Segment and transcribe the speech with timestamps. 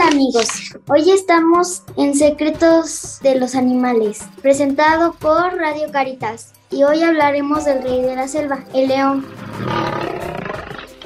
[0.00, 0.48] Hola amigos,
[0.88, 7.82] hoy estamos en Secretos de los Animales, presentado por Radio Caritas, y hoy hablaremos del
[7.82, 9.26] rey de la selva, el león.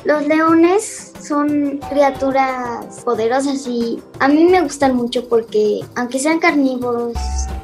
[0.05, 7.15] Los leones son criaturas poderosas y a mí me gustan mucho porque aunque sean carnívoros,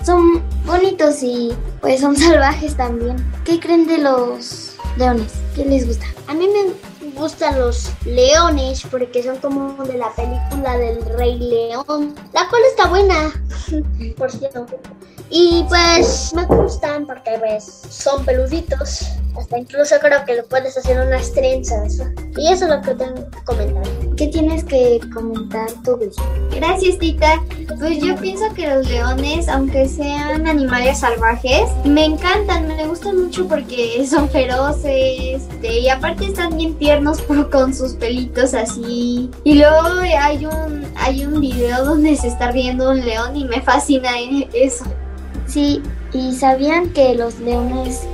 [0.04, 3.24] son bonitos y pues son salvajes también.
[3.44, 5.32] ¿Qué creen de los leones?
[5.54, 6.06] ¿Qué les gusta?
[6.26, 12.14] A mí me gustan los leones porque son como de la película del Rey León,
[12.32, 13.32] la cual está buena,
[14.16, 14.66] por cierto.
[15.30, 19.06] Y pues me gustan porque pues son peluditos.
[19.39, 22.02] Hasta incluso creo que le puedes hacer unas trenzas.
[22.37, 23.83] Y eso es lo que tengo que comentar.
[24.16, 25.98] ¿Qué tienes que comentar tú,
[26.55, 27.43] Gracias, Tita.
[27.79, 33.47] Pues yo pienso que los leones, aunque sean animales salvajes, me encantan, me gustan mucho
[33.48, 37.20] porque son feroces este, y aparte están bien tiernos
[37.51, 39.31] con sus pelitos así.
[39.45, 43.61] Y luego hay un, hay un video donde se está viendo un león y me
[43.61, 44.11] fascina
[44.53, 44.84] eso.
[45.47, 48.06] Sí, y sabían que los leones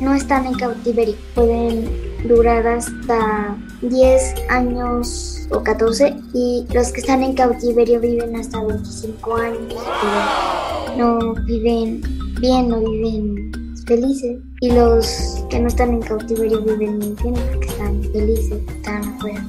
[0.00, 1.88] no están en cautiverio, pueden
[2.26, 9.36] durar hasta 10 años o 14 y los que están en cautiverio viven hasta 25
[9.36, 12.02] años, pero no viven
[12.40, 17.68] bien, no viven felices y los que no están en cautiverio viven muy bien porque
[17.68, 19.44] están felices, están afuera.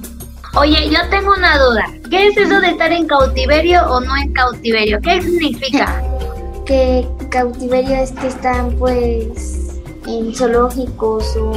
[0.55, 1.85] Oye, yo tengo una duda.
[2.09, 4.99] ¿Qué es eso de estar en cautiverio o no en cautiverio?
[5.01, 6.03] ¿Qué significa?
[6.69, 11.53] que cautiverio es que están pues en zoológicos o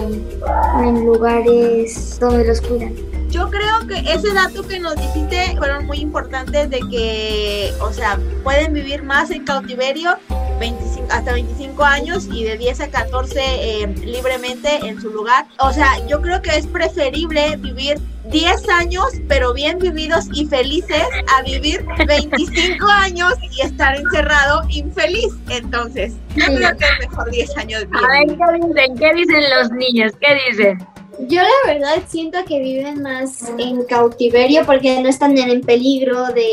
[0.82, 2.94] en lugares donde los cuidan.
[3.30, 8.18] Yo creo que ese dato que nos dijiste fueron muy importantes de que, o sea,
[8.42, 10.18] pueden vivir más en cautiverio
[10.62, 15.46] 25, hasta 25 años y de 10 a 14 eh, libremente en su lugar.
[15.58, 17.98] O sea, yo creo que es preferible vivir
[18.30, 21.04] 10 años, pero bien vividos y felices,
[21.36, 25.34] a vivir 25 años y estar encerrado infeliz.
[25.48, 27.84] Entonces, yo creo que es mejor 10 años.
[27.90, 28.04] Bien.
[28.04, 28.98] A ver, ¿qué dicen?
[28.98, 30.12] ¿Qué dicen los niños?
[30.20, 30.86] ¿Qué dicen?
[31.28, 36.46] Yo la verdad siento que viven más en cautiverio porque no están en peligro de...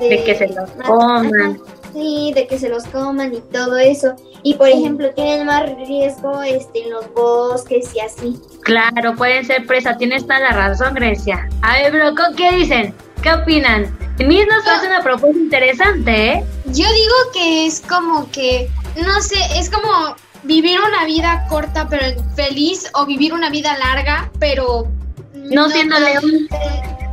[0.00, 1.60] De, que se los coman.
[1.92, 4.14] Sí, de que se los coman y todo eso.
[4.42, 8.40] Y por ejemplo, tienen más riesgo este, en los bosques y así.
[8.62, 9.96] Claro, pueden ser presa.
[9.96, 11.48] Tienes toda la razón, Grecia.
[11.62, 12.94] A ver, Broco, ¿qué dicen?
[13.22, 13.96] ¿Qué opinan?
[14.18, 16.44] Miss nos hace una propuesta interesante, ¿eh?
[16.66, 22.04] Yo digo que es como que, no sé, es como vivir una vida corta pero
[22.34, 24.88] feliz o vivir una vida larga pero
[25.34, 26.48] no, siendo león.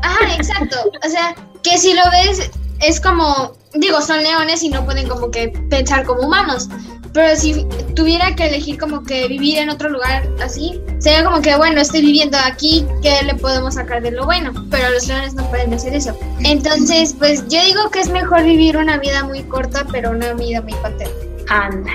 [0.03, 0.77] Ajá, exacto.
[1.05, 2.49] O sea, que si lo ves
[2.79, 6.69] es como, digo, son leones y no pueden como que pensar como humanos.
[7.13, 7.65] Pero si
[7.95, 12.01] tuviera que elegir como que vivir en otro lugar así, sería como que, bueno, estoy
[12.01, 14.53] viviendo aquí, ¿qué le podemos sacar de lo bueno?
[14.69, 16.15] Pero los leones no pueden hacer eso.
[16.43, 20.61] Entonces, pues yo digo que es mejor vivir una vida muy corta, pero una vida
[20.61, 21.27] muy contenta.
[21.49, 21.91] Anda.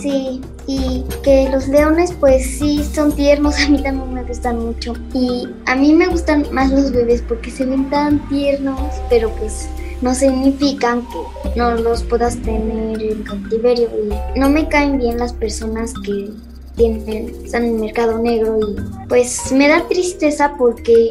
[0.00, 4.94] Sí, y que los leones pues sí son tiernos, a mí también me gustan mucho.
[5.12, 9.68] Y a mí me gustan más los bebés porque se ven tan tiernos, pero pues
[10.02, 13.88] no significan que no los puedas tener en cautiverio.
[14.34, 16.30] Y no me caen bien las personas que
[16.76, 18.76] tienen, están en el mercado negro y
[19.08, 21.10] pues me da tristeza porque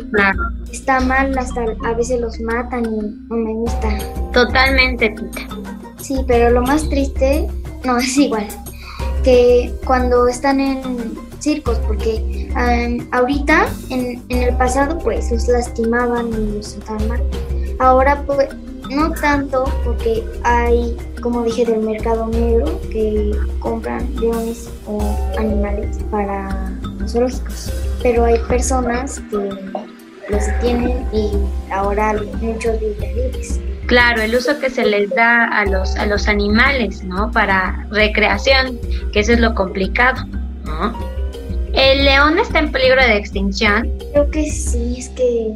[0.72, 3.97] está mal, hasta a veces los matan y no me gusta.
[4.31, 5.47] Totalmente, Tita.
[6.00, 7.47] Sí, pero lo más triste,
[7.84, 8.47] no, es igual,
[9.24, 12.50] que cuando están en circos, porque
[13.12, 17.24] ahorita, en, en, el pasado, pues los lastimaban y los mal.
[17.79, 18.50] Ahora, pues,
[18.90, 25.00] no tanto porque hay, como dije, del mercado negro que compran leones o
[25.38, 27.72] animales para los zoológicos.
[28.03, 29.50] Pero hay personas que
[30.29, 31.31] los tienen y
[31.72, 33.59] ahora muchos viven libres.
[33.88, 37.31] Claro, el uso que se les da a los, a los animales, ¿no?
[37.31, 38.79] Para recreación,
[39.13, 40.25] que eso es lo complicado,
[40.63, 41.16] ¿no?
[41.74, 43.91] ¿El león está en peligro de extinción?
[44.12, 45.53] Creo que sí, es que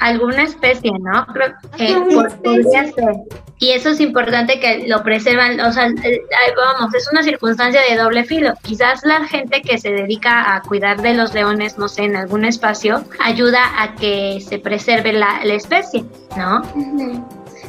[0.00, 1.26] alguna especie, ¿no?
[1.26, 3.14] Creo que podría ser.
[3.58, 5.88] Y eso es importante que lo preservan, o sea,
[6.56, 8.52] vamos, es una circunstancia de doble filo.
[8.62, 12.44] Quizás la gente que se dedica a cuidar de los leones, no sé, en algún
[12.44, 16.04] espacio, ayuda a que se preserve la, especie,
[16.36, 16.62] ¿no?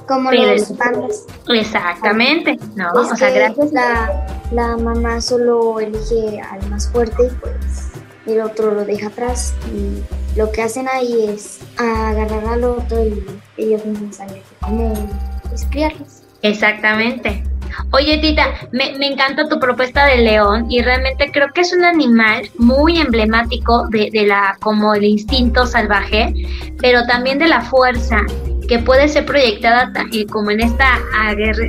[0.08, 1.26] Como los pandas.
[1.48, 2.92] Exactamente, ¿no?
[2.94, 3.72] o sea, gracias.
[3.72, 7.92] La, la mamá solo elige al más fuerte y pues
[8.26, 10.02] el otro lo deja atrás y
[10.36, 13.24] lo que hacen ahí es agarrar al otro y
[13.58, 14.18] ellos mismos
[14.60, 16.24] comer y pues, criarlos.
[16.42, 17.44] Exactamente.
[17.92, 21.84] Oye, Tita, me, me, encanta tu propuesta de león y realmente creo que es un
[21.84, 26.34] animal muy emblemático de, de, la, como el instinto salvaje,
[26.80, 28.22] pero también de la fuerza
[28.68, 29.92] que puede ser proyectada
[30.30, 31.00] como en esta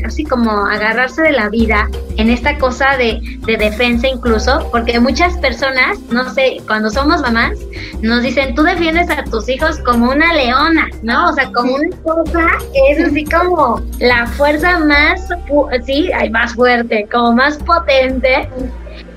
[0.05, 5.37] así como agarrarse de la vida, en esta cosa de, de defensa incluso, porque muchas
[5.39, 7.59] personas, no sé, cuando somos mamás,
[8.03, 11.31] nos dicen, tú defiendes a tus hijos como una leona, ¿no?
[11.31, 15.29] O sea, como una cosa que es así como la fuerza más,
[15.85, 18.49] sí, más fuerte, como más potente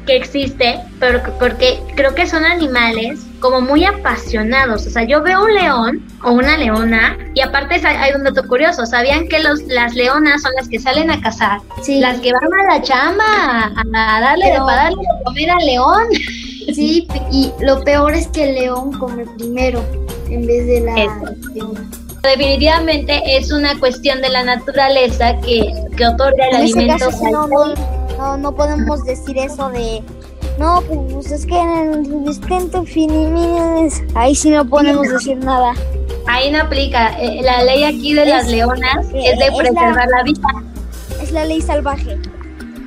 [0.06, 4.86] que existe, pero porque creo que son animales como muy apasionados.
[4.86, 8.86] O sea, yo veo un león o una leona y aparte hay un dato curioso.
[8.86, 11.60] ¿Sabían que los, las leonas son las que salen a cazar?
[11.82, 12.00] Sí.
[12.00, 16.08] Las que van a la chamba a, darle de darle de comer al león.
[16.76, 19.84] Sí, y lo peor es que el león come primero
[20.30, 20.94] en vez de la
[21.52, 21.90] leona.
[22.22, 27.10] Definitivamente es una cuestión de la naturaleza que, que otorga el alimento.
[28.18, 30.04] no, no, podemos decir eso de
[30.60, 35.74] no, pues es que en el instinto finimines, ahí sí no podemos decir nada.
[36.28, 37.18] Ahí no aplica.
[37.20, 40.48] Eh, la ley aquí de las leonas es de preservar la, vida.
[41.22, 42.18] Es la ley salvaje.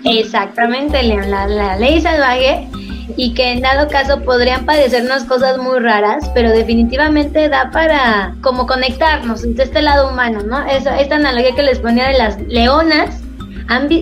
[0.05, 2.69] Exactamente, León, la, la ley salvaje
[3.17, 8.67] y que en dado caso podrían padecernos cosas muy raras, pero definitivamente da para como
[8.67, 10.65] conectarnos entre este lado humano, ¿no?
[10.67, 13.21] Esa, esta analogía que les ponía de las leonas,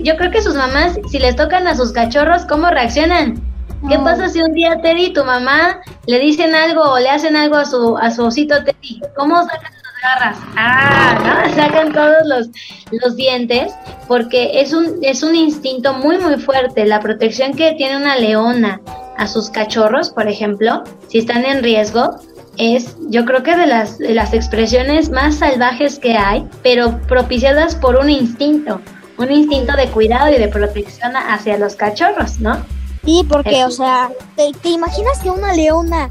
[0.03, 3.50] yo creo que sus mamás, si les tocan a sus cachorros, ¿cómo reaccionan?
[3.89, 7.57] ¿Qué pasa si un día Teddy, tu mamá, le dicen algo o le hacen algo
[7.57, 9.01] a su, a su osito Teddy?
[9.17, 10.39] ¿Cómo sacan las garras?
[10.57, 11.55] Ah, ¿no?
[11.63, 12.49] Sacan todos los,
[12.93, 13.73] los dientes
[14.07, 16.85] porque es un, es un instinto muy, muy fuerte.
[16.85, 18.81] La protección que tiene una leona
[19.17, 22.21] a sus cachorros, por ejemplo, si están en riesgo,
[22.59, 27.75] es yo creo que de las, de las expresiones más salvajes que hay, pero propiciadas
[27.75, 28.81] por un instinto,
[29.17, 32.63] un instinto de cuidado y de protección hacia los cachorros, ¿no?
[33.05, 36.11] Sí, porque, o sea, ¿te, imaginas que una leona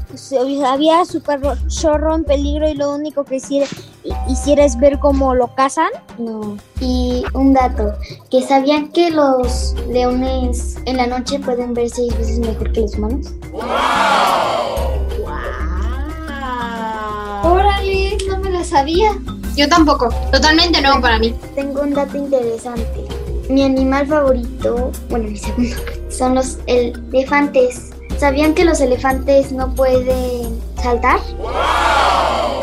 [0.66, 1.22] había su
[1.68, 3.66] chorro en peligro y lo único que hiciera,
[4.28, 5.90] hiciera es ver cómo lo cazan?
[6.18, 6.56] No.
[6.80, 7.92] Y un dato,
[8.30, 12.94] que sabían que los leones en la noche pueden ver seis veces mejor que los
[12.96, 13.28] humanos.
[13.52, 13.62] ¡Wow!
[17.44, 18.18] ¡Órale!
[18.28, 19.16] No me lo sabía.
[19.56, 21.34] Yo tampoco, totalmente nuevo para mí.
[21.54, 23.06] Tengo un dato interesante.
[23.48, 25.76] Mi animal favorito, bueno, mi segundo,
[26.20, 27.92] son los elefantes.
[28.18, 31.18] ¿Sabían que los elefantes no pueden saltar?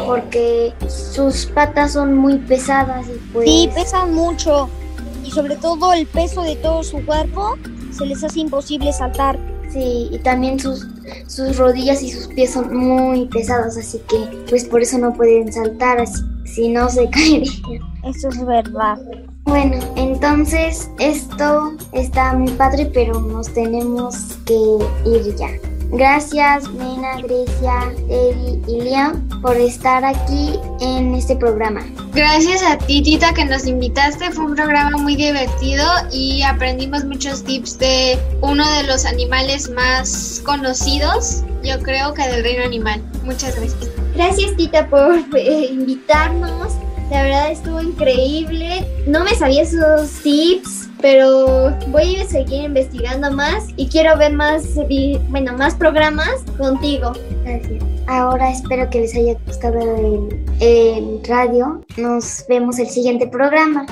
[0.06, 3.50] Porque sus patas son muy pesadas y pues...
[3.50, 4.70] Sí, pesan mucho.
[5.26, 7.56] Y sobre todo el peso de todo su cuerpo
[7.92, 9.40] se les hace imposible saltar.
[9.72, 10.86] Sí, y también sus,
[11.26, 15.52] sus rodillas y sus pies son muy pesados, así que pues por eso no pueden
[15.52, 17.82] saltar, así, si no se caerían.
[18.04, 19.00] Eso es verdad.
[19.44, 19.80] Bueno,
[20.18, 24.16] entonces esto está muy padre, pero nos tenemos
[24.46, 25.48] que ir ya.
[25.92, 31.86] Gracias, Mena, Grecia, Eddie y Liam, por estar aquí en este programa.
[32.14, 34.32] Gracias a ti, Tita, que nos invitaste.
[34.32, 40.42] Fue un programa muy divertido y aprendimos muchos tips de uno de los animales más
[40.44, 43.04] conocidos, yo creo que del reino animal.
[43.24, 43.92] Muchas gracias.
[44.16, 46.74] Gracias, Tita, por eh, invitarnos
[47.10, 48.86] la verdad estuvo increíble.
[49.06, 54.64] No me sabía esos tips, pero voy a seguir investigando más y quiero ver más,
[55.30, 57.14] bueno, más programas contigo.
[57.44, 57.84] Gracias.
[58.08, 61.86] Ahora espero que les haya gustado el, el radio.
[61.98, 63.86] Nos vemos el siguiente programa.